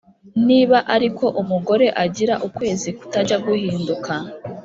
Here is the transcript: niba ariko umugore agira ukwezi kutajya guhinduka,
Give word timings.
niba 0.47 0.77
ariko 0.95 1.25
umugore 1.41 1.85
agira 2.03 2.35
ukwezi 2.47 2.89
kutajya 2.97 3.37
guhinduka, 3.45 4.13